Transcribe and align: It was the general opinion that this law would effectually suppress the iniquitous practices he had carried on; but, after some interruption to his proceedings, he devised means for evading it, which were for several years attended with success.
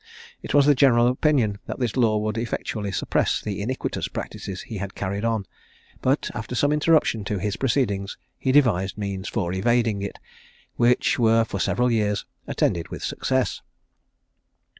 It 0.41 0.55
was 0.55 0.65
the 0.65 0.73
general 0.73 1.07
opinion 1.07 1.59
that 1.67 1.77
this 1.77 1.95
law 1.95 2.17
would 2.17 2.35
effectually 2.35 2.91
suppress 2.91 3.39
the 3.39 3.61
iniquitous 3.61 4.07
practices 4.07 4.63
he 4.63 4.77
had 4.77 4.95
carried 4.95 5.23
on; 5.23 5.45
but, 6.01 6.31
after 6.33 6.55
some 6.55 6.71
interruption 6.73 7.23
to 7.25 7.37
his 7.37 7.55
proceedings, 7.55 8.17
he 8.39 8.51
devised 8.51 8.97
means 8.97 9.29
for 9.29 9.53
evading 9.53 10.01
it, 10.01 10.17
which 10.75 11.19
were 11.19 11.43
for 11.45 11.59
several 11.59 11.91
years 11.91 12.25
attended 12.47 12.87
with 12.87 13.03
success. 13.03 13.61